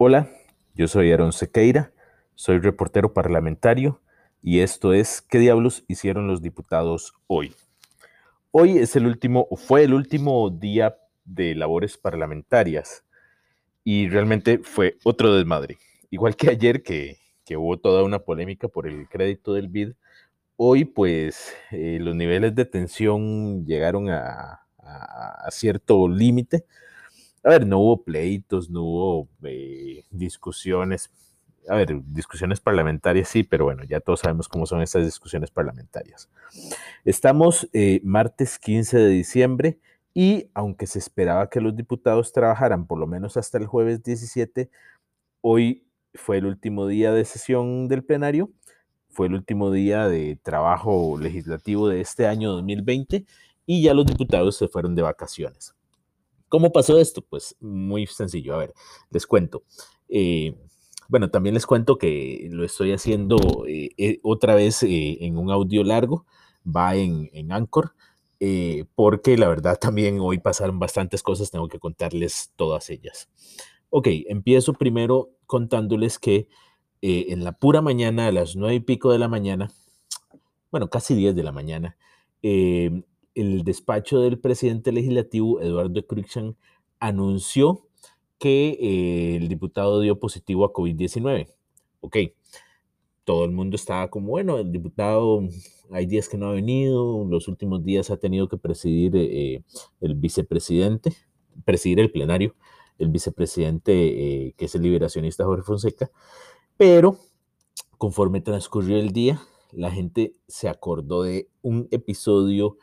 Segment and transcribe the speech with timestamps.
[0.00, 0.30] Hola,
[0.76, 1.92] yo soy Aaron Sequeira,
[2.36, 4.00] soy reportero parlamentario
[4.40, 7.52] y esto es ¿Qué diablos hicieron los diputados hoy?
[8.52, 13.04] Hoy es el último, fue el último día de labores parlamentarias
[13.82, 15.78] y realmente fue otro desmadre.
[16.10, 17.18] Igual que ayer que,
[17.56, 19.94] hubo toda una polémica por el crédito del BID,
[20.54, 24.60] hoy pues eh, los niveles de tensión llegaron a
[25.50, 26.66] cierto límite
[27.44, 31.10] a ver, no hubo pleitos, no hubo eh, discusiones.
[31.68, 36.30] A ver, discusiones parlamentarias sí, pero bueno, ya todos sabemos cómo son estas discusiones parlamentarias.
[37.04, 39.78] Estamos eh, martes 15 de diciembre
[40.14, 44.70] y aunque se esperaba que los diputados trabajaran por lo menos hasta el jueves 17,
[45.42, 45.84] hoy
[46.14, 48.50] fue el último día de sesión del plenario,
[49.10, 53.26] fue el último día de trabajo legislativo de este año 2020
[53.66, 55.77] y ya los diputados se fueron de vacaciones.
[56.48, 57.22] ¿Cómo pasó esto?
[57.22, 58.54] Pues muy sencillo.
[58.54, 58.74] A ver,
[59.10, 59.62] les cuento.
[60.08, 60.56] Eh,
[61.08, 65.84] bueno, también les cuento que lo estoy haciendo eh, eh, otra vez en un audio
[65.84, 66.26] largo,
[66.64, 67.92] va en, en Anchor,
[68.94, 73.28] porque la verdad también hoy pasaron bastantes cosas, tengo que contarles todas ellas.
[73.90, 76.46] Ok, empiezo primero contándoles que
[77.00, 79.70] en la pura mañana, a las nueve y pico de la mañana,
[80.70, 81.96] bueno, casi diez de la mañana,
[83.34, 86.56] el despacho del presidente legislativo, Eduardo Cruikshank,
[87.00, 87.86] anunció
[88.38, 91.48] que eh, el diputado dio positivo a COVID-19.
[92.00, 92.16] Ok,
[93.24, 95.42] todo el mundo estaba como, bueno, el diputado
[95.90, 99.62] hay días que no ha venido, los últimos días ha tenido que presidir eh,
[100.00, 101.14] el vicepresidente,
[101.64, 102.54] presidir el plenario,
[102.98, 103.92] el vicepresidente
[104.46, 106.10] eh, que es el liberacionista Jorge Fonseca,
[106.76, 107.18] pero
[107.96, 109.40] conforme transcurrió el día,
[109.72, 112.76] la gente se acordó de un episodio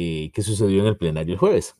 [0.00, 1.74] eh, que sucedió en el plenario el jueves.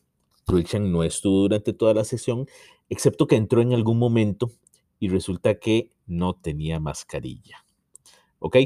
[0.45, 2.47] Cruikshank no estuvo durante toda la sesión,
[2.89, 4.51] excepto que entró en algún momento
[4.99, 7.65] y resulta que no tenía mascarilla.
[8.39, 8.57] ¿Ok?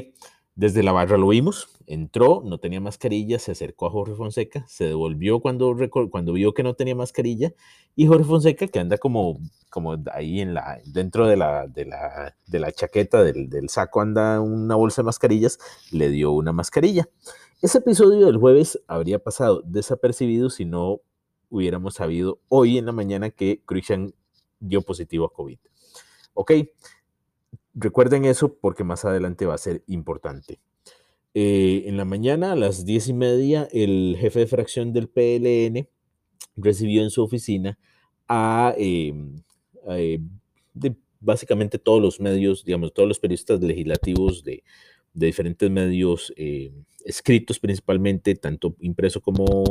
[0.56, 4.84] Desde la barra lo vimos, entró, no tenía mascarilla, se acercó a Jorge Fonseca, se
[4.84, 5.76] devolvió cuando,
[6.10, 7.52] cuando vio que no tenía mascarilla
[7.96, 12.36] y Jorge Fonseca, que anda como, como ahí en la, dentro de la, de la,
[12.46, 15.58] de la chaqueta del, del saco, anda una bolsa de mascarillas,
[15.90, 17.08] le dio una mascarilla.
[17.60, 21.00] Ese episodio del jueves habría pasado desapercibido si no
[21.48, 24.14] hubiéramos sabido hoy en la mañana que Christian
[24.60, 25.58] dio positivo a COVID.
[26.34, 26.52] ¿Ok?
[27.74, 30.60] Recuerden eso porque más adelante va a ser importante.
[31.34, 35.88] Eh, en la mañana, a las diez y media, el jefe de fracción del PLN
[36.56, 37.78] recibió en su oficina
[38.28, 39.42] a, em,
[39.88, 40.20] eh,
[41.20, 44.62] básicamente todos los medios, digamos, todos los periodistas legislativos de,
[45.14, 46.72] de diferentes medios eh,
[47.04, 49.64] escritos principalmente, tanto impreso como,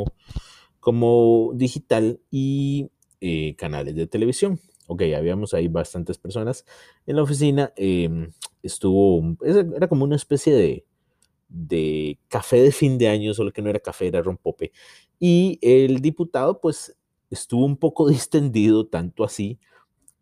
[0.79, 2.89] como digital y
[3.21, 4.59] eh, canales de televisión.
[4.87, 6.65] Ok, habíamos ahí bastantes personas
[7.05, 7.73] en la oficina.
[7.75, 10.85] Em, estuvo, era como una especie de,
[11.49, 14.71] de café de fin de año, solo que no era café, era rompope.
[15.19, 16.97] Y el diputado pues
[17.29, 19.59] estuvo un poco distendido, tanto así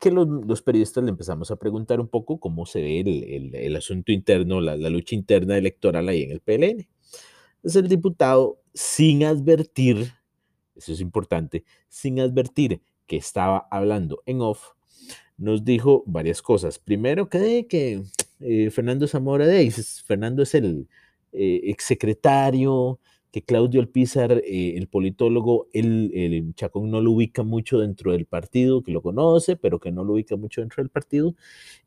[0.01, 3.01] que los, periodistas le empezamos a preguntar un poco cómo se ve
[3.53, 6.87] el, asunto interno, la, lucha interna electoral ahí en el PLN.
[7.57, 10.11] Entonces el diputado, sin advertir,
[10.75, 14.69] eso es importante, sin advertir que estaba hablando en off,
[15.37, 16.79] nos dijo varias cosas.
[16.79, 18.05] Primero que,
[18.39, 19.69] eh, Fernando Zamora de
[20.05, 20.87] Fernando es el
[21.33, 23.01] eh, exsecretario
[23.33, 28.25] que Claudio Alpizar, eh, el politólogo, el, el, Chacón no lo ubica mucho dentro del
[28.27, 31.35] partido, que lo conoce, pero que no lo ubica mucho dentro del partido,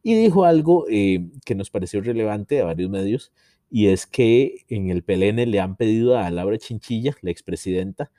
[0.02, 3.32] y dijo algo eh, que nos pareció relevante a varios medios,
[3.70, 8.10] y es que en el PLN le han pedido a Laura Chinchilla, la expresidenta,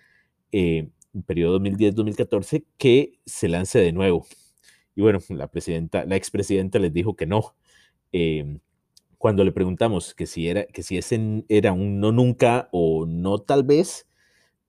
[0.52, 0.90] eh,
[1.24, 4.26] periodo 2010-2014, que se lance de nuevo.
[4.96, 7.56] Y bueno, la presidenta, la expresidenta les dijo que no.
[8.12, 8.60] Eh,
[9.18, 13.40] cuando le preguntamos que si, era, que si ese era un no nunca o no
[13.40, 14.08] tal vez,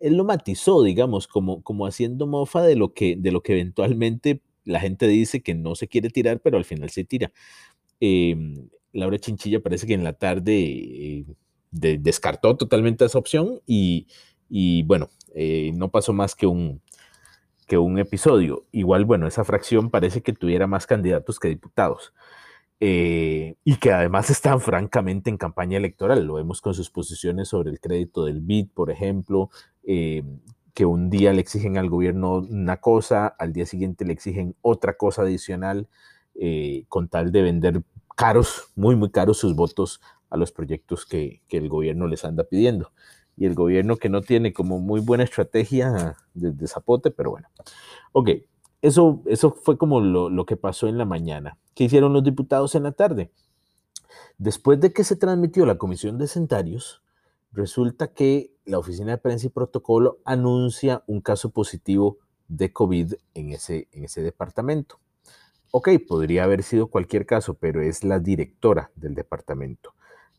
[0.01, 4.43] él lo matizó, digamos, como, como haciendo mofa de lo, que, de lo que eventualmente
[4.65, 7.33] la gente dice que no se quiere tirar, pero al final se tira.
[8.01, 11.27] Em, Laura Chinchilla parece que en la tarde eh,
[11.71, 14.07] descartó totalmente esa opción y,
[14.48, 16.81] bueno, eh, no pasó más que un,
[17.66, 18.65] que un episodio.
[18.72, 22.13] Igual, bueno, esa fracción parece que tuviera más candidatos que diputados.
[22.81, 26.25] Eh, y que además están francamente en campaña electoral.
[26.25, 29.51] Lo vemos con sus posiciones sobre el crédito del BID, por ejemplo,
[29.84, 30.22] eh,
[30.75, 34.97] que un día le exigen al gobierno una cosa, al día siguiente le exigen otra
[34.97, 35.89] cosa adicional,
[36.89, 37.83] con tal de vender
[38.15, 42.45] caros, muy, muy caros sus votos a los proyectos que, que, el gobierno les anda
[42.45, 42.92] pidiendo.
[43.36, 47.48] Y el gobierno que no tiene como muy buena estrategia desde Zapote, pero bueno.
[48.12, 48.30] Ok,
[48.80, 51.59] eso, eso fue como lo, lo que pasó en la mañana.
[51.74, 53.30] ¿Qué hicieron los diputados en la tarde?
[54.38, 57.03] Después de que se transmitió la comisión de centarios,
[57.53, 62.18] resulta que la Oficina de Prensa y Protocolo anuncia un caso positivo
[62.48, 64.98] de COVID en ese, en ese departamento.
[65.71, 69.94] Ok, podría haber sido cualquier caso, pero es la directora del departamento.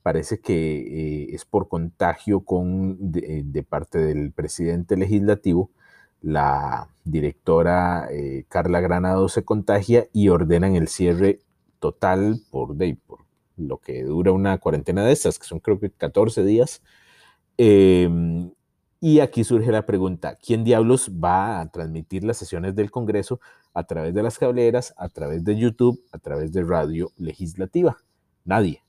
[0.07, 5.69] Parece que eh, es por contagio con, de, parte del presidente legislativo.
[6.21, 11.41] La directora eh, Carla Granado se contagia y ordenan el cierre
[11.79, 13.25] total por, por
[13.57, 16.81] lo que dura una cuarentena de estas, que son creo que 14 días.
[17.57, 18.53] Em,
[19.01, 23.41] y aquí surge la pregunta, ¿quién diablos va a transmitir las sesiones del Congreso
[23.73, 27.97] a través de las cableras, a través de YouTube, a través de radio legislativa?
[28.45, 28.86] Nadie.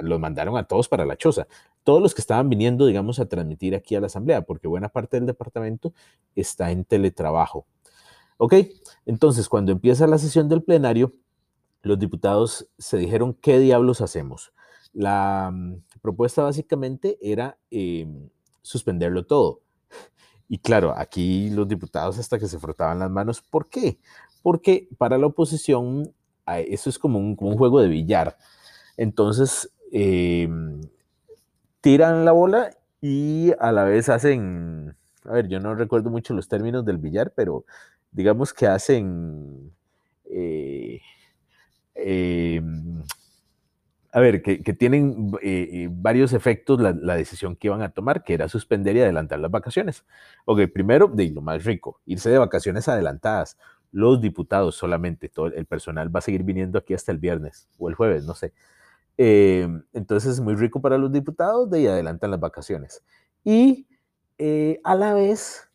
[0.00, 1.46] Los mandaron a todos para la choza.
[1.84, 5.16] Todos los que estaban viniendo, digamos, a transmitir aquí a la Asamblea, porque buena parte
[5.16, 5.92] del departamento
[6.34, 7.66] está en teletrabajo.
[8.38, 8.54] ¿Ok?
[9.06, 11.12] Entonces, cuando empieza la sesión del plenario,
[11.82, 14.52] los diputados se dijeron, ¿qué diablos hacemos?
[14.92, 18.28] La mm, propuesta básicamente era em,
[18.62, 19.60] suspenderlo todo.
[20.48, 23.40] Y claro, aquí los diputados hasta que se frotaban las manos.
[23.40, 23.98] ¿Por qué?
[24.42, 26.12] Porque para la oposición
[26.46, 28.36] eso es como un, juego de billar.
[28.96, 30.80] Entonces, em,
[31.80, 36.48] tiran la bola y a la vez hacen, a ver, yo no recuerdo mucho los
[36.48, 37.64] términos del billar, pero
[38.12, 39.72] digamos que hacen...
[40.26, 41.00] Eh,
[41.94, 43.02] em,
[44.14, 48.34] a ver, que, tienen eh, eh, varios efectos la, decisión que iban a tomar, que
[48.34, 50.04] era suspender y adelantar las vacaciones.
[50.44, 53.56] Ok, primero, de lo más rico, irse de vacaciones adelantadas.
[53.90, 57.88] Los diputados solamente, todo el personal va a seguir viniendo aquí hasta el viernes o
[57.88, 58.52] el jueves, no sé.
[59.18, 63.02] Eh, entonces es muy rico para los diputados de y adelantan las vacaciones.
[63.44, 63.86] Y
[64.82, 65.70] a la vez,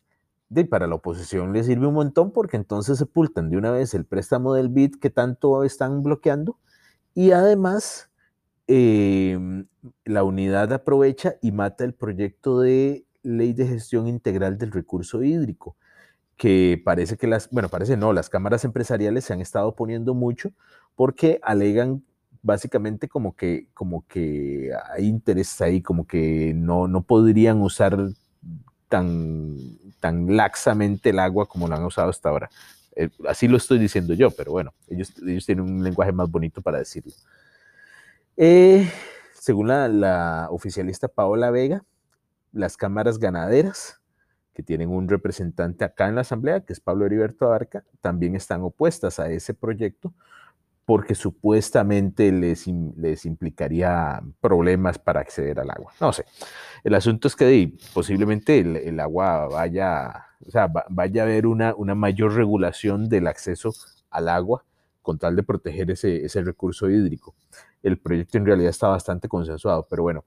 [0.50, 4.04] de, para la oposición le sirve un montón porque entonces sepultan de una vez el
[4.04, 6.58] préstamo del BID que tanto están bloqueando
[7.14, 8.08] y además
[8.70, 9.66] Em,
[10.04, 15.74] la unidad aprovecha y mata el proyecto de ley de gestión integral del recurso hídrico,
[16.36, 20.50] que parece que las, bueno, parece no, las cámaras empresariales se han estado oponiendo mucho
[20.96, 22.04] porque alegan
[22.42, 27.96] básicamente como que, como que hay interés ahí, como que no, no podrían usar
[28.88, 29.56] tan,
[30.00, 32.50] tan laxamente el agua como lo han usado hasta ahora.
[32.96, 36.60] Eh, así lo estoy diciendo yo, pero bueno, ellos, ellos tienen un lenguaje más bonito
[36.60, 37.12] para decirlo.
[38.36, 38.88] Eh,
[39.34, 41.84] según la, oficialista Paola Vega,
[42.52, 44.00] las cámaras ganaderas,
[44.54, 48.62] que tienen un representante acá en la Asamblea, que es Pablo Heriberto Abarca, también están
[48.62, 50.12] opuestas a ese proyecto
[50.88, 55.92] porque supuestamente les, les implicaría problemas para acceder al agua.
[56.00, 56.24] No sé.
[56.82, 61.94] El asunto es que posiblemente el, agua vaya, o sea, vaya a haber una, una
[61.94, 63.70] mayor regulación del acceso
[64.08, 64.64] al agua
[65.02, 67.34] con tal de proteger ese, ese recurso hídrico
[67.82, 70.24] el proyecto en realidad está bastante consensuado, pero bueno.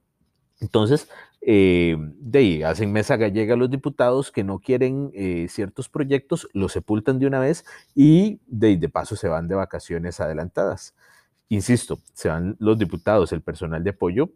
[0.60, 1.10] Entonces,
[1.44, 6.72] eh, de ahí hacen mesa gallega los diputados que no quieren eh, ciertos proyectos, los
[6.72, 7.66] sepultan de una vez
[7.96, 10.96] y de, paso se van de vacaciones adelantadas.
[11.50, 14.32] Insisto, se van los diputados, el personal de apoyo,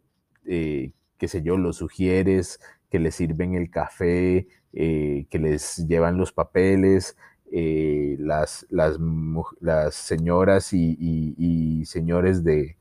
[0.45, 2.59] eh, qué sé yo, los sugieres,
[2.89, 7.15] que les sirven el café, que les llevan los papeles,
[7.49, 8.65] las,
[9.91, 12.77] señoras y señores de,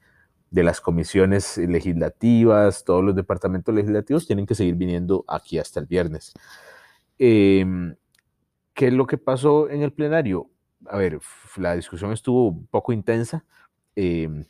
[0.54, 5.86] de las comisiones legislativas, todos los departamentos legislativos tienen que seguir viniendo aquí hasta el
[5.86, 6.32] viernes.
[7.18, 7.96] Em,
[8.72, 10.48] ¿Qué es lo que pasó en el plenario?
[10.86, 11.18] A ver,
[11.56, 13.44] la discusión estuvo un poco intensa.
[13.96, 14.44] Em,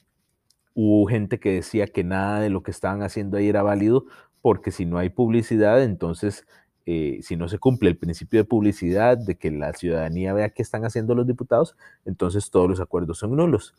[0.75, 4.05] hubo gente que decía que nada de lo que estaban haciendo ahí era válido
[4.43, 6.47] porque si no hay publicidad, entonces
[6.85, 10.61] eh, si no se cumple el principio de publicidad, de que la ciudadanía vea qué
[10.61, 13.75] están haciendo los diputados, entonces todos los acuerdos son nulos.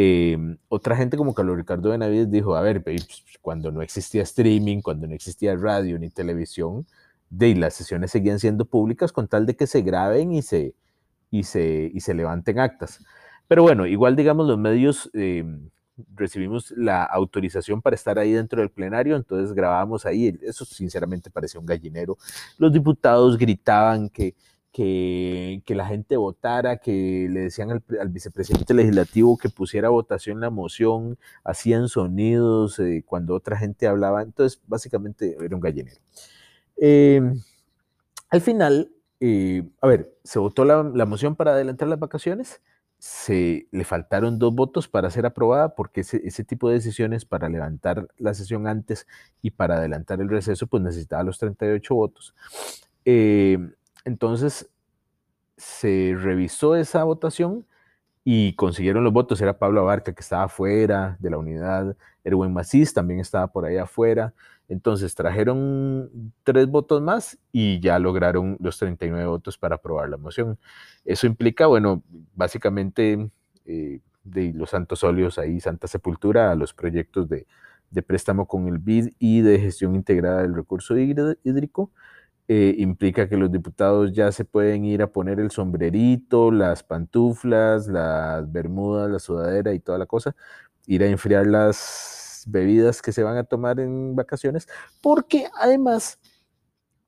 [0.00, 3.04] Em, otra gente como Carlos Ricardo Benavides dijo, a ver, pues,
[3.42, 6.86] cuando no existía streaming, cuando no existía radio ni televisión,
[7.30, 10.76] de las sesiones seguían siendo públicas con tal de que se graben y se,
[11.32, 13.04] y se, y se levanten actas.
[13.48, 15.68] Pero bueno, igual digamos los medios em,
[16.14, 21.58] recibimos la autorización para estar ahí dentro del plenario, entonces grabamos ahí, eso sinceramente parecía
[21.58, 22.16] un gallinero.
[22.56, 24.36] Los diputados gritaban que
[24.72, 31.18] que, la gente votara, que le decían al, vicepresidente legislativo que pusiera votación la moción,
[31.44, 36.00] hacían sonidos eh, cuando otra gente hablaba, entonces básicamente era un gallinero.
[36.76, 37.40] Em,
[38.30, 42.60] al final, eh, a ver, se votó la, moción para adelantar las vacaciones,
[42.98, 47.48] se le faltaron dos votos para ser aprobada porque ese, ese, tipo de decisiones para
[47.48, 49.06] levantar la sesión antes
[49.40, 52.34] y para adelantar el receso pues necesitaba los 38 votos.
[53.04, 53.56] Eh,
[54.04, 54.70] entonces,
[55.56, 57.66] se revisó esa votación
[58.24, 59.40] y consiguieron los votos.
[59.40, 63.76] Era Pablo Abarca, que estaba afuera de la unidad, Erwin Macís también estaba por ahí
[63.78, 64.34] afuera.
[64.68, 70.58] Entonces trajeron tres votos más y ya lograron los 39 votos para aprobar la moción.
[71.04, 72.02] Eso implica, bueno,
[72.34, 73.30] básicamente
[73.64, 77.46] eh, de los santos óleos ahí, Santa Sepultura, a los proyectos de,
[77.90, 81.90] de préstamo con el BID y de gestión integrada del recurso hídrico.
[82.50, 87.88] Eh, implica que los diputados ya se pueden ir a poner el sombrerito, las pantuflas,
[87.88, 90.34] las bermudas, la sudadera y toda la cosa,
[90.86, 94.66] ir a enfriar las bebidas que se van a tomar en vacaciones,
[95.02, 96.18] porque además,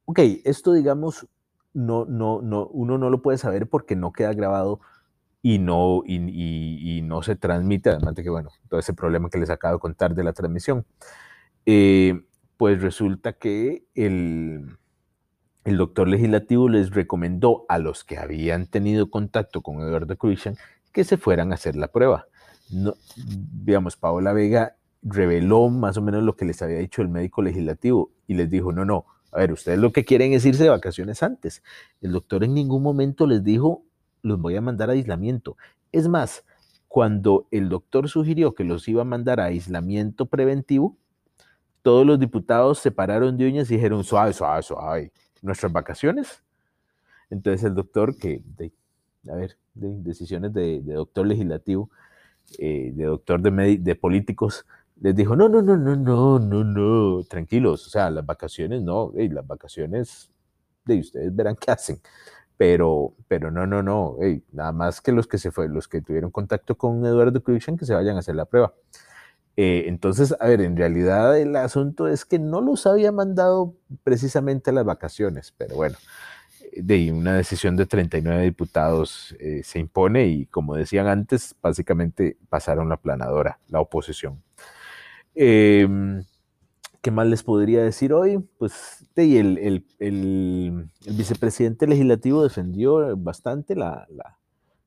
[0.04, 1.26] ok, esto digamos,
[1.72, 4.80] no, no, no, uno no lo puede saber porque no queda grabado
[5.40, 9.50] y no, y, no se transmite, además de que, bueno, todo ese problema que les
[9.50, 10.84] acabo de contar de la transmisión.
[11.66, 12.26] Eh,
[12.58, 14.78] pues resulta que el,
[15.64, 20.56] el doctor legislativo les recomendó a los que habían tenido contacto con Eduardo Christian
[20.92, 22.26] que se fueran a hacer la prueba.
[22.70, 27.42] No, digamos, Paola Vega reveló más o menos lo que les había dicho el médico
[27.42, 30.70] legislativo y les dijo, no, no, a ver, ustedes lo que quieren es irse de
[30.70, 31.62] vacaciones antes.
[32.00, 33.82] El doctor en ningún momento les dijo,
[34.22, 35.56] los voy a mandar a aislamiento.
[35.92, 36.44] Es más,
[36.88, 40.96] cuando el doctor sugirió que los iba a mandar a aislamiento preventivo,
[41.82, 45.12] todos los diputados se pararon de uñas y dijeron, suave, suave, suave,
[45.42, 46.42] nuestras vacaciones.
[47.30, 48.42] Entonces el doctor, que,
[49.28, 51.90] a ver, de decisiones de, doctor legislativo,
[52.58, 54.66] eh, de doctor de, de políticos,
[55.00, 59.12] les dijo, no, no, no, no, no, no, no, tranquilos, o sea, las vacaciones no,
[59.14, 60.30] las vacaciones,
[60.84, 62.00] de ustedes verán qué hacen,
[62.56, 64.16] pero, pero no, no, no,
[64.52, 67.86] nada más que los que se fue, los que tuvieron contacto con Eduardo Cruixan, que
[67.86, 68.74] se vayan a hacer la prueba.
[69.62, 73.74] Eh, entonces, a ver, en realidad el asunto es que no los había mandado
[74.04, 75.98] precisamente a las vacaciones, pero bueno,
[76.74, 82.88] de una decisión de 39 diputados eh, se impone y como decían antes, básicamente pasaron
[82.88, 84.42] la planadora, la oposición.
[85.34, 86.24] Em,
[87.02, 88.38] ¿Qué más les podría decir hoy?
[88.56, 94.06] Pues el, el, el, vicepresidente legislativo defendió bastante la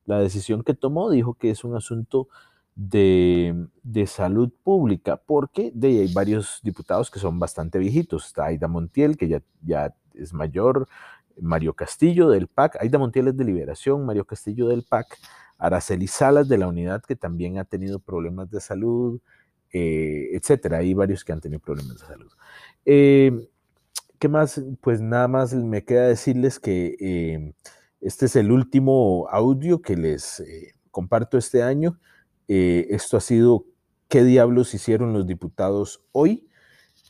[0.08, 2.28] decisión que tomó, dijo que es un asunto
[2.76, 3.68] de,
[4.08, 8.28] salud pública, porque de, hay varios diputados que son bastante viejitos.
[8.28, 10.88] Está Aida Montiel, que ya, ya es mayor,
[11.42, 15.18] Mario Castillo del PAC, Aida Montiel es de Liberación, Mario Castillo del PAC,
[15.58, 19.20] Araceli Salas de la unidad, que también ha tenido problemas de salud,
[19.72, 20.78] eh, etcétera.
[20.78, 22.32] Hay varios que han tenido problemas de salud.
[22.86, 23.50] Eh,
[24.20, 24.62] ¿Qué más?
[24.82, 27.54] Pues nada más me queda decirles que eh,
[28.02, 30.44] este es el último audio que les
[30.92, 32.00] comparto este año.
[32.48, 33.66] Eh, esto ha sido
[34.10, 36.48] qué diablos hicieron los diputados hoy.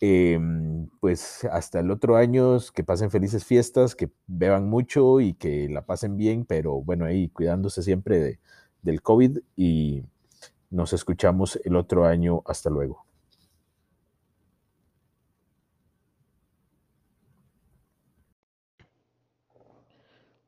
[0.02, 5.70] Em, pues hasta el otro año, que pasen felices fiestas, que beban mucho y que
[5.70, 8.40] la pasen bien, pero bueno, ahí cuidándose siempre de,
[8.82, 10.04] del COVID y
[10.70, 12.42] nos escuchamos el otro año.
[12.46, 13.06] Hasta luego.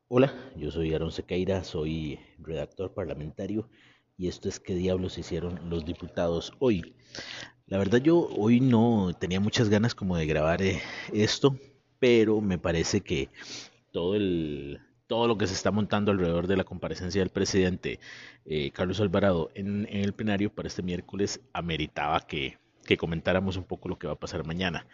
[0.08, 3.70] Hola, yo soy Aaron Sequeira, soy redactor parlamentario
[4.18, 6.96] y esto es qué diablos hicieron los diputados hoy.
[7.68, 10.82] La verdad yo hoy no tenía muchas ganas como de grabar eh,
[11.12, 11.58] esto,
[12.00, 13.30] pero me parece que
[13.92, 18.00] todo el todo lo que se está montando alrededor de la comparecencia del presidente
[18.46, 22.58] eh, Carlos Alvarado en, el plenario para este miércoles ameritaba que,
[22.98, 24.88] comentáramos un poco lo que va a pasar mañana.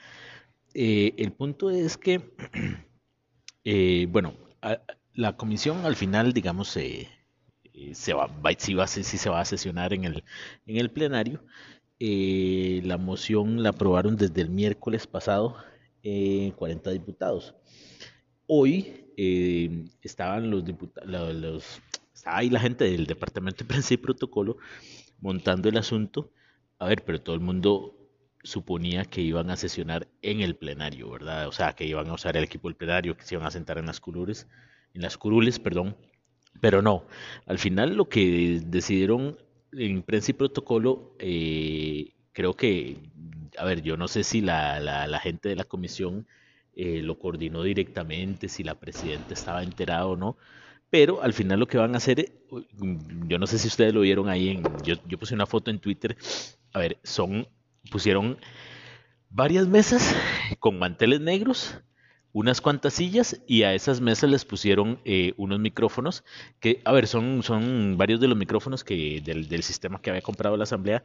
[0.73, 2.21] Eh, el punto es que,
[4.09, 4.33] bueno,
[5.13, 6.77] la comisión al final, digamos,
[7.73, 10.23] eh, se va, si, va, si se va a sesionar en el,
[10.65, 11.43] en el plenario.
[11.99, 15.55] Eh, la moción la aprobaron desde el miércoles pasado
[16.01, 17.55] 40 eh, diputados.
[18.47, 18.97] Hoy
[20.01, 21.79] estaban los diputados,
[22.13, 24.57] estaba ahí la gente del Departamento de Prensa y Protocolo
[25.19, 26.31] montando el asunto.
[26.79, 27.95] A ver, pero todo el mundo
[28.43, 31.47] suponía que iban a sesionar en el plenario, ¿verdad?
[31.47, 33.77] O sea, que iban a usar el equipo del plenario, que se iban a sentar
[33.77, 34.47] en las curules,
[34.95, 35.95] en las curules, perdón,
[36.61, 37.05] pero no,
[37.47, 39.37] al final lo que decidieron
[39.73, 42.97] en prensa y protocolo, eh, creo que,
[43.57, 46.27] a ver, yo no sé si la, la, gente de la comisión
[46.75, 50.37] eh, lo coordinó directamente, si la presidenta estaba enterada o no,
[50.89, 52.31] pero al final lo que van a hacer,
[53.27, 55.79] yo no sé si ustedes lo vieron ahí, en, yo, yo puse una foto en
[55.79, 56.15] Twitter,
[56.73, 57.47] a ver, son,
[57.89, 58.37] pusieron
[59.29, 60.15] varias mesas
[60.59, 61.81] con manteles negros
[62.33, 66.23] unas cuantas sillas y a esas mesas les pusieron eh, unos micrófonos
[66.59, 70.55] que, a ver, son, son varios de los micrófonos que del, sistema que había comprado
[70.55, 71.03] la Asamblea,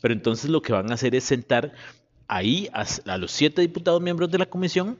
[0.00, 1.72] pero entonces lo que van a hacer es sentar
[2.28, 4.98] ahí a, los siete diputados miembros de la comisión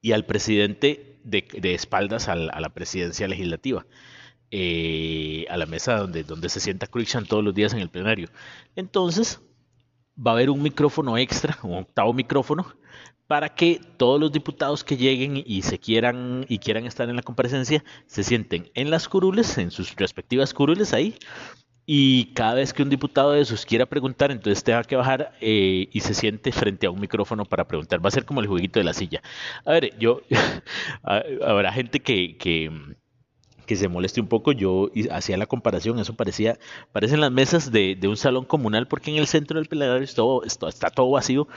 [0.00, 3.86] y al presidente de, espaldas a la, presidencia legislativa.
[4.54, 8.28] Eh, a la mesa donde, donde se sienta Cruikshank todos los días en el plenario.
[8.76, 9.40] Entonces,
[10.14, 12.66] va a haber un micrófono extra, un octavo micrófono,
[13.32, 17.22] para que todos los diputados que lleguen y se quieran y quieran estar en la
[17.22, 21.14] comparecencia se sienten en las curules, en sus respectivas curules ahí,
[21.86, 25.88] y cada vez que un diputado de esos quiera preguntar, entonces tenga que bajar eh,
[25.90, 28.04] y se siente frente a un micrófono para preguntar.
[28.04, 29.22] Va a ser como el jueguito de la silla.
[29.64, 30.20] A ver, yo,
[31.02, 32.70] habrá gente que, que,
[33.64, 34.52] que, se moleste un poco.
[34.52, 36.58] Yo hacía la comparación, eso parecía,
[36.92, 40.90] parecen las mesas de, de un salón comunal, porque en el centro del plenario está
[40.90, 41.48] todo vacío,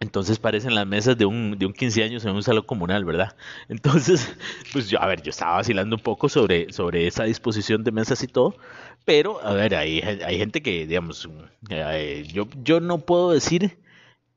[0.00, 3.36] entonces parecen las mesas de un, de un 15 años en un salón comunal, ¿verdad?
[3.68, 4.32] Entonces,
[4.72, 8.22] pues yo, a ver, yo estaba vacilando un poco sobre, sobre esa disposición de mesas
[8.22, 8.56] y todo,
[9.04, 11.28] pero, a ver, hay, hay gente que, digamos,
[11.70, 13.78] eh, yo, yo no puedo decir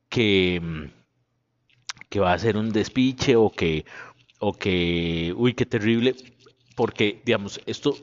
[0.10, 0.89] que,
[2.10, 3.86] que va a ser un despiche o que,
[4.39, 6.15] o que, uy, qué terrible,
[6.75, 7.96] porque, digamos, esto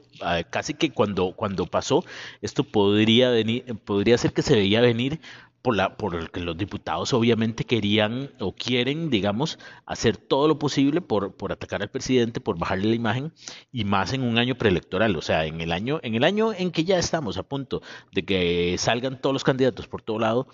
[0.50, 2.04] casi que cuando, cuando pasó,
[2.42, 5.20] esto podría venir, podría ser que se veía venir
[5.62, 11.00] por, la, por que los diputados obviamente querían o quieren, digamos, hacer todo lo posible
[11.00, 13.32] por, por atacar al presidente, por bajarle la imagen,
[13.72, 16.70] y más en un año preelectoral, o sea, en el año, en el año en
[16.70, 20.48] que ya estamos a punto de que salgan todos los candidatos por todo lado,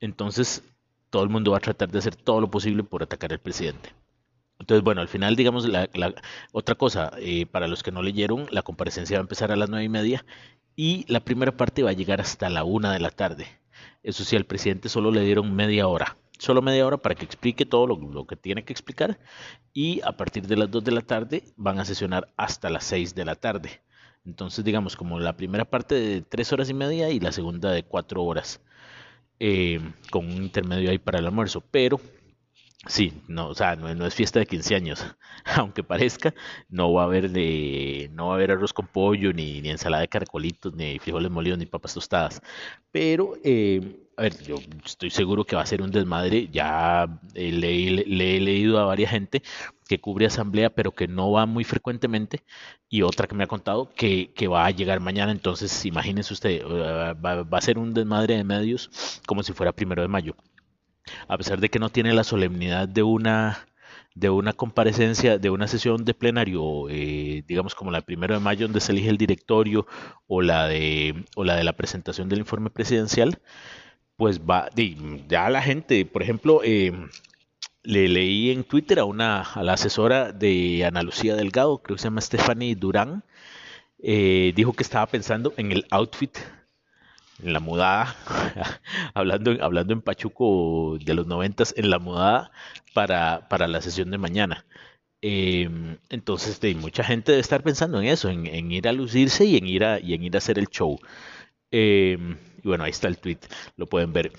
[0.00, 0.62] entonces
[1.10, 3.94] todo el mundo va a tratar de hacer todo lo posible por atacar al presidente.
[4.58, 5.88] Entonces, bueno, al final, digamos, la,
[6.52, 9.70] otra cosa, eh, para los que no leyeron, la comparecencia va a empezar a las
[9.70, 10.24] nueve y media
[10.74, 13.46] y la primera parte va a llegar hasta la una de la tarde.
[14.02, 17.66] Eso sí, al presidente solo le dieron media hora, solo media hora para que explique
[17.66, 19.18] todo lo, que tiene que explicar
[19.72, 23.14] y a partir de las 2 de la tarde van a sesionar hasta las 6
[23.14, 23.82] de la tarde.
[24.24, 27.84] Entonces, digamos, como la primera parte de 3 horas y media y la segunda de
[27.84, 28.60] 4 horas,
[29.40, 31.62] eh, con un intermedio ahí para el almuerzo.
[31.70, 32.00] Pero
[32.88, 35.04] Sí, no, o sea, no, es fiesta de 15 años,
[35.56, 36.32] aunque parezca,
[36.70, 40.00] no va a haber de, no va a haber arroz con pollo, ni, ni ensalada
[40.00, 42.40] de caracolitos, ni frijoles molidos, ni papas tostadas.
[42.90, 46.48] Pero, eh, a ver, yo estoy seguro que va a ser un desmadre.
[46.50, 49.42] Ya eh, le, le, he leído a varias gente
[49.86, 52.42] que cubre asamblea, pero que no va muy frecuentemente,
[52.88, 55.30] y otra que me ha contado que, que va a llegar mañana.
[55.32, 59.72] Entonces, imagínense usted, eh, va, va a ser un desmadre de medios como si fuera
[59.72, 60.34] primero de mayo
[61.28, 63.66] a pesar de que no tiene la solemnidad de una
[64.14, 68.66] de una comparecencia, de una sesión de plenario, eh, digamos como la primero de mayo
[68.66, 69.86] donde se elige el directorio
[70.26, 73.38] o la de o la de la presentación del informe presidencial,
[74.16, 74.70] pues va,
[75.28, 76.92] ya la gente, por ejemplo, eh,
[77.84, 82.02] le leí en Twitter a una a la asesora de Ana Lucía Delgado, creo que
[82.02, 83.22] se llama Stephanie Durán,
[84.00, 86.36] eh, dijo que estaba pensando en el outfit
[87.42, 88.16] en la mudada,
[89.14, 92.50] hablando, hablando en Pachuco de los noventas, en la mudada
[92.94, 94.64] para, para la sesión de mañana.
[95.20, 99.66] Em, entonces, mucha gente debe estar pensando en eso, en, ir a lucirse y en
[99.66, 100.98] ir a, y en ir a hacer el show.
[101.70, 103.38] Em, y bueno, ahí está el tweet,
[103.76, 104.32] lo pueden ver.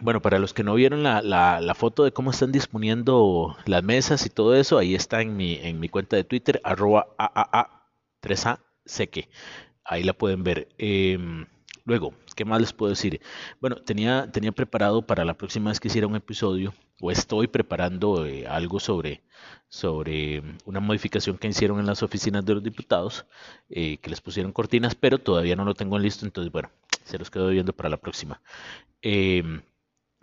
[0.00, 4.24] Bueno, para los que no vieron la, la, foto de cómo están disponiendo las mesas
[4.26, 9.28] y todo eso, ahí está en mi, en mi cuenta de Twitter, arroba AAA3A seque.
[9.84, 10.68] Ahí la pueden ver.
[10.78, 11.18] Eh,
[11.88, 13.18] Luego, ¿qué más les puedo decir?
[13.62, 18.26] Bueno, tenía, tenía preparado para la próxima vez que hiciera un episodio, o estoy preparando
[18.26, 19.22] eh, algo sobre,
[19.70, 23.24] sobre una modificación que hicieron en las oficinas de los diputados,
[23.70, 26.70] eh, que les pusieron cortinas, pero todavía no lo tengo listo, entonces bueno,
[27.04, 28.42] se los quedo viendo para la próxima.
[29.00, 29.42] Eh,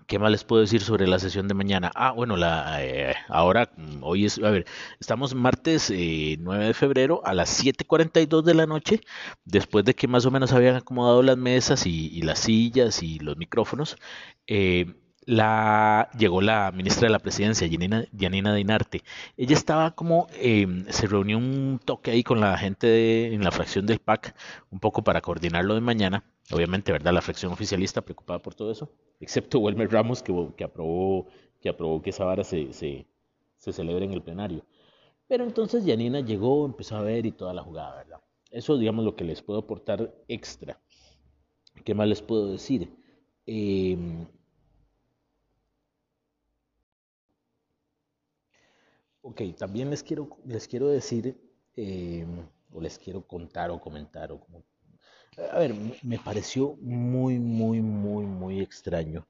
[0.08, 1.92] ¿Qué más les puedo decir sobre la sesión de mañana?
[1.96, 4.66] Ah, bueno, la, eh, ahora, hoy es, a ver,
[5.00, 9.02] estamos martes 9 eh, de febrero a las 7.42 de la noche,
[9.46, 13.38] después de que más o menos habían acomodado las mesas y, las sillas y los
[13.38, 13.98] micrófonos.
[14.48, 14.94] Eh,
[15.26, 19.04] la, llegó la ministra de la presidencia, Janina, Dinarte.
[19.38, 23.86] Ella estaba como, em, se reunió un toque ahí con la gente en la fracción
[23.86, 24.36] del PAC,
[24.72, 26.24] un poco para coordinarlo de mañana.
[26.52, 27.14] Obviamente, ¿verdad?
[27.14, 31.28] La fracción oficialista preocupada por todo eso, excepto Wilmer Ramos, que, que aprobó,
[31.60, 33.08] que aprobó que esa vara se, se,
[33.58, 34.64] se celebre en el plenario.
[35.28, 38.20] Pero entonces Janina llegó, empezó a ver y toda la jugada, ¿verdad?
[38.52, 40.80] Eso, digamos, lo que les puedo aportar extra.
[41.84, 42.90] ¿Qué más les puedo decir?
[43.48, 43.98] Eh,
[49.28, 51.36] Ok, también les quiero, les quiero decir,
[51.76, 52.28] eh,
[52.72, 54.64] o les quiero contar o comentar, o como...
[55.52, 59.28] A ver, me pareció muy, muy, muy, muy extraño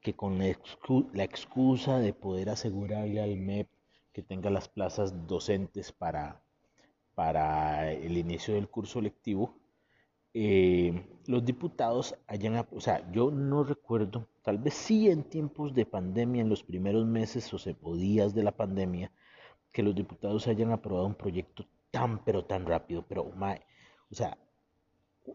[0.00, 3.68] que con la, excusa de poder asegurarle al MEP
[4.14, 6.42] que tenga las plazas docentes para,
[7.14, 9.54] para el inicio del curso lectivo,
[10.34, 15.86] eh, los diputados hayan, o sea, yo no recuerdo, tal vez sí en tiempos de
[15.86, 19.10] pandemia, en los primeros meses o, días de la pandemia,
[19.72, 24.38] que los diputados hayan aprobado un proyecto tan, pero tan rápido, pero, o sea,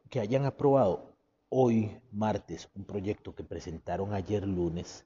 [0.09, 1.15] que hayan aprobado
[1.49, 5.05] hoy, martes, un proyecto que presentaron ayer lunes,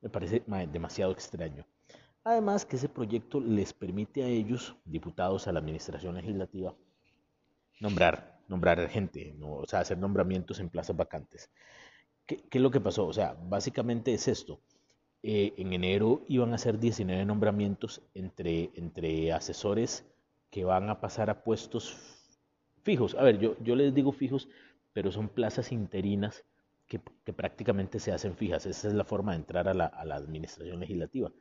[0.00, 1.66] me parece demasiado extraño.
[2.24, 6.74] Además que ese proyecto les permite a ellos, diputados a la administración legislativa,
[7.80, 11.50] nombrar, nombrar gente, o sea, hacer nombramientos en plazas vacantes.
[12.26, 13.06] ¿Qué, es lo que pasó?
[13.06, 14.60] O sea, básicamente es esto.
[15.22, 20.04] Eh, en enero iban a ser 19 nombramientos entre, entre asesores
[20.50, 21.96] que van a pasar a puestos
[22.82, 23.14] fijos.
[23.14, 24.48] A ver, yo, yo les digo fijos,
[24.92, 26.44] pero son plazas interinas
[26.86, 26.98] que,
[27.32, 28.66] prácticamente se hacen fijas.
[28.66, 31.32] Esa es la forma de entrar a la, a la administración legislativa,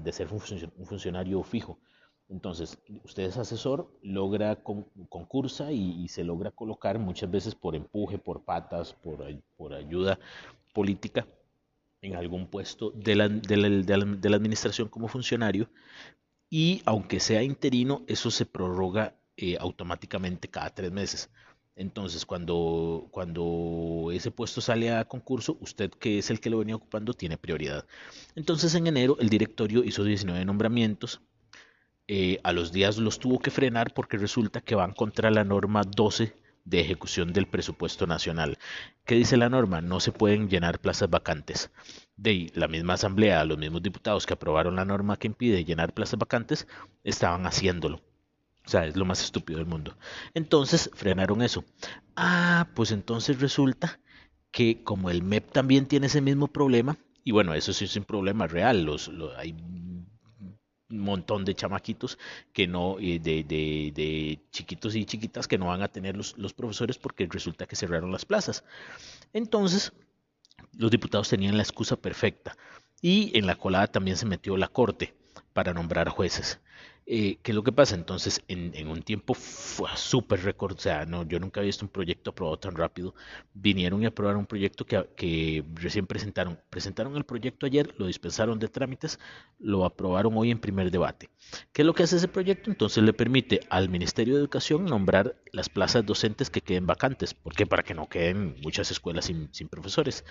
[0.00, 1.80] de ser un funcionario fijo.
[2.28, 8.42] Entonces, usted es asesor, logra concursa y, se logra colocar muchas veces por empuje, por
[8.42, 9.24] patas, por,
[9.56, 10.18] por ayuda
[10.72, 11.26] política
[12.00, 13.56] en algún puesto de la, de,
[14.30, 15.68] la, administración como funcionario
[16.50, 21.30] y aunque sea interino, eso se prorroga eh, automáticamente cada tres meses.
[21.76, 26.76] Entonces, cuando, cuando ese puesto sale a concurso, usted que es el que lo venía
[26.76, 27.86] ocupando tiene prioridad.
[28.34, 31.22] Entonces, en enero el directorio hizo 19 nombramientos
[32.08, 35.82] eh, a los días los tuvo que frenar porque resulta que van contra la norma
[35.82, 36.34] 12
[36.64, 38.58] de ejecución del presupuesto nacional.
[39.04, 39.80] ¿Qué dice la norma?
[39.80, 41.70] No se pueden llenar plazas vacantes.
[42.16, 46.18] De la misma asamblea, los mismos diputados que aprobaron la norma que impide llenar plazas
[46.18, 46.68] vacantes,
[47.04, 48.00] estaban haciéndolo.
[48.64, 49.96] O sea, es lo más estúpido del mundo.
[50.34, 51.64] Entonces frenaron eso.
[52.14, 53.98] Ah, pues entonces resulta
[54.52, 58.04] que como el MEP también tiene ese mismo problema, y bueno, eso sí es un
[58.04, 59.81] problema real, los, hay un
[61.00, 62.18] montón de chamaquitos
[62.52, 66.52] que no, eh, de, de, chiquitos y chiquitas que no van a tener los, los
[66.52, 68.64] profesores porque resulta que cerraron las plazas.
[69.32, 69.92] Entonces,
[70.76, 72.56] los diputados tenían la excusa perfecta
[73.00, 75.14] y en la colada también se metió la corte
[75.52, 76.60] para nombrar jueces.
[77.04, 77.96] Eh, ¿Qué es lo que pasa?
[77.96, 82.30] Entonces, en, un tiempo súper récord, o sea, no, yo nunca había visto un proyecto
[82.30, 83.14] aprobado tan rápido.
[83.54, 86.60] Vinieron y aprobaron un proyecto que, que, recién presentaron.
[86.70, 89.18] Presentaron el proyecto ayer, lo dispensaron de trámites,
[89.58, 91.28] lo aprobaron hoy en primer debate.
[91.72, 92.70] ¿Qué es lo que hace ese proyecto?
[92.70, 97.34] Entonces le permite al Ministerio de Educación nombrar las plazas docentes que queden vacantes.
[97.34, 97.66] ¿Por qué?
[97.66, 100.24] Para que no queden muchas escuelas sin, sin profesores.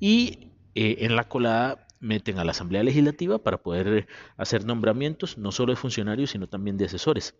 [0.00, 5.50] Y eh, en la colada meten a la Asamblea Legislativa para poder hacer nombramientos no
[5.50, 7.34] solo de funcionarios, sino también de asesores,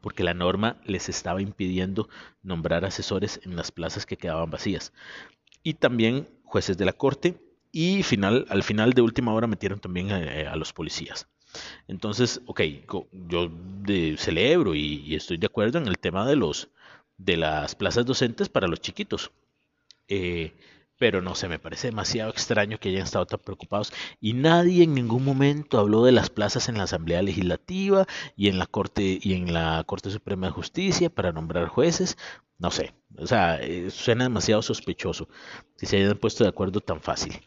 [0.00, 2.08] porque la norma les estaba impidiendo
[2.42, 4.92] nombrar asesores en las plazas que quedaban vacías.
[5.62, 7.40] Y también jueces de la Corte
[7.72, 11.28] y final, al final de última hora metieron también a, los policías.
[11.88, 12.60] Entonces, ok,
[13.28, 13.50] yo
[14.16, 16.68] celebro y, estoy de acuerdo en el tema de los
[17.18, 19.32] de las plazas docentes para los chiquitos.
[20.06, 20.54] Eh,
[20.98, 24.94] pero no sé, me parece demasiado extraño que hayan estado tan preocupados y nadie en
[24.94, 28.06] ningún momento habló de las plazas en la Asamblea Legislativa
[28.36, 32.16] y en la Corte y en la Corte Suprema de Justicia para nombrar jueces.
[32.58, 35.28] No sé, o sea, eh, suena demasiado sospechoso
[35.78, 37.40] que se hayan puesto de acuerdo tan fácil.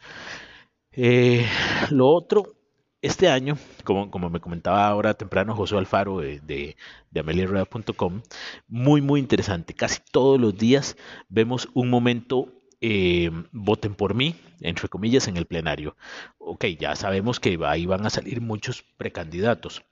[0.92, 1.46] Eh,
[1.90, 2.54] lo otro,
[3.02, 6.76] este año, como, como me comentaba ahora temprano José Alfaro de, de,
[7.10, 8.28] de
[8.68, 9.74] muy, muy interesante.
[9.74, 10.96] Casi todos los días
[11.28, 15.96] vemos un momento eh, voten por mí, entre comillas, en el plenario.
[16.38, 19.84] Ok, ya sabemos que ahí van a salir muchos precandidatos.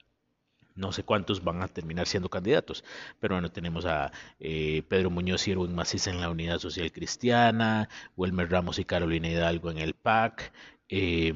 [0.75, 2.83] No sé cuántos van a terminar siendo candidatos,
[3.19, 7.89] pero bueno, tenemos a eh, Pedro Muñoz y Erwin Maciza en la Unidad Social Cristiana,
[8.17, 10.51] Wilmer Ramos y Carolina Hidalgo en el PAC,
[10.89, 11.33] eh,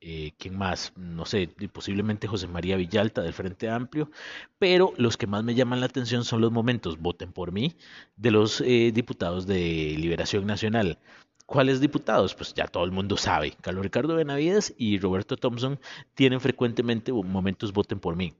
[0.00, 0.92] eh, ¿quién más?
[0.96, 4.10] No sé, posiblemente José María Villalta del Frente Amplio,
[4.58, 7.76] pero los que más me llaman la atención son los momentos, voten por mí,
[8.16, 10.98] de los eh, diputados de Liberación Nacional.
[11.46, 12.34] ¿Cuáles diputados?
[12.34, 13.52] Pues ya todo el mundo sabe.
[13.60, 15.80] Carlos Ricardo Benavides y Roberto Thompson
[16.14, 18.34] tienen frecuentemente momentos voten por mí.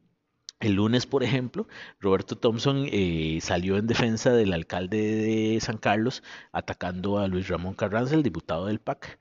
[0.61, 1.69] El lunes, por ejemplo,
[2.01, 7.75] Roberto Thompson eh, salió en defensa del alcalde de San Carlos, atacando a Luis Ramón
[7.75, 9.19] Carranza, el diputado del PAC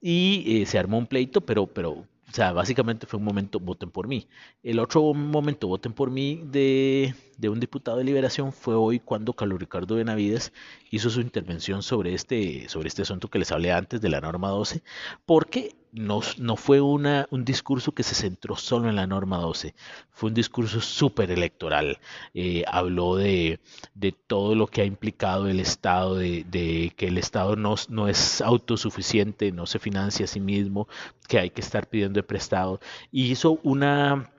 [0.00, 3.90] y eh, se armó un pleito, pero, pero, o sea, básicamente fue un momento, voten
[3.90, 4.28] por mí.
[4.62, 9.34] El otro momento, voten por mí, de, de un diputado de liberación fue hoy cuando
[9.34, 10.52] Carlos Ricardo Benavides
[10.90, 14.48] hizo su intervención sobre este, sobre este asunto que les hablé antes de la norma
[14.48, 14.82] 12,
[15.26, 19.74] porque no, no fue una, un discurso que se centró solo en la norma 12,
[20.10, 21.98] fue un discurso súper electoral.
[22.34, 23.60] Eh, habló de,
[23.94, 28.08] de, todo lo que ha implicado el Estado, de, de que el Estado no, no,
[28.08, 30.88] es autosuficiente, no se financia a sí mismo,
[31.28, 32.80] que hay que estar pidiendo de prestado.
[33.10, 34.30] Y hizo una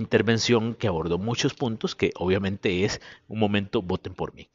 [0.00, 4.48] intervención que abordó muchos puntos, que obviamente es un momento, voten por mí.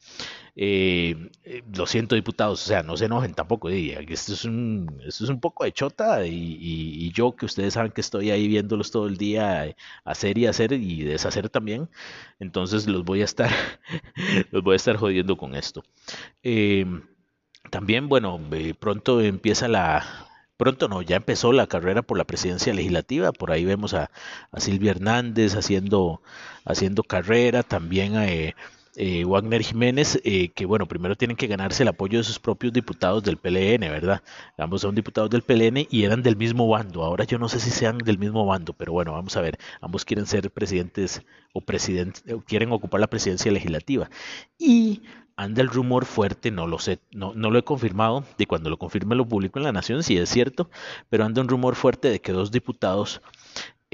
[0.54, 3.68] Eh, eh, lo siento, diputados, o sea, no se enojen tampoco.
[3.68, 8.00] Esto es un, esto es un poco de chota y, yo que ustedes saben que
[8.00, 11.88] estoy ahí viéndolos todo el día eh, hacer y hacer y deshacer también,
[12.40, 13.50] entonces los voy a estar,
[14.50, 15.82] los voy a estar jodiendo con esto.
[17.70, 18.40] también, bueno,
[18.78, 23.64] pronto empieza la, pronto no, ya empezó la carrera por la presidencia legislativa, por ahí
[23.64, 24.10] vemos a,
[24.58, 26.22] Silvia Hernández haciendo,
[26.64, 28.54] haciendo carrera, también a eh,
[28.96, 32.74] eh, Wagner Jiménez, eh, que bueno, primero tienen que ganarse el apoyo de sus propios
[32.74, 34.22] diputados del PLN, ¿verdad?
[34.58, 37.70] Ambos son diputados del PLN y eran del mismo bando, ahora yo no sé si
[37.70, 41.22] sean del mismo bando, pero bueno, vamos a ver, ambos quieren ser presidentes
[41.54, 44.10] o presidentes, quieren ocupar la presidencia legislativa.
[44.58, 45.02] Y
[45.36, 48.78] anda el rumor fuerte, no lo sé, no, no lo he confirmado, y cuando lo
[48.78, 50.70] confirme lo publico en La Nación, si es cierto,
[51.08, 53.20] pero anda un rumor fuerte de que dos diputados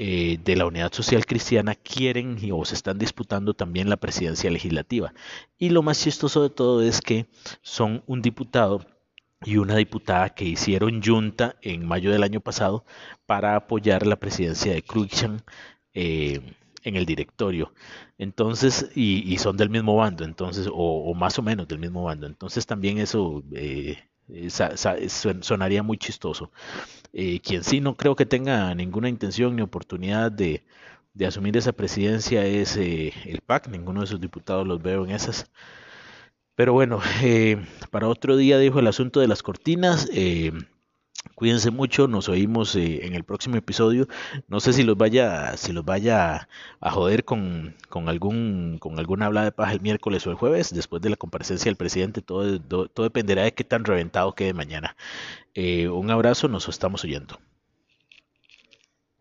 [0.01, 5.13] eh, de la Unidad Social Cristiana quieren o se están disputando también la presidencia legislativa.
[5.57, 7.27] Y lo más chistoso de todo es que
[7.61, 8.85] son un diputado
[9.43, 12.85] y una diputada que hicieron junta en mayo del año pasado
[13.25, 15.41] para apoyar la presidencia de Cruikshank
[15.93, 16.39] eh,
[16.89, 17.73] en el directorio.
[18.17, 22.27] Entonces, y, son del mismo bando, entonces, o, más o menos del mismo bando.
[22.27, 23.97] Entonces también eso eh,
[25.41, 26.51] sonaría muy chistoso.
[27.13, 30.63] Eh, quien sí no creo que tenga ninguna intención ni oportunidad de,
[31.25, 35.49] asumir esa presidencia es eh, el PAC, ninguno de sus diputados los veo en esas.
[36.55, 36.99] Pero bueno,
[37.91, 40.09] para otro día dijo el asunto de las cortinas.
[41.39, 44.09] Cuídense mucho, nos oímos eh, en el próximo episodio.
[44.49, 46.49] No sé si los vaya, si los vaya
[46.81, 47.75] a joder con,
[48.07, 51.69] algún, con alguna habla de paja el miércoles o el jueves, después de la comparecencia
[51.69, 52.21] del presidente.
[52.21, 54.97] Todo, todo, dependerá de qué tan reventado quede mañana.
[55.53, 57.39] Eh, un abrazo, nos estamos oyendo.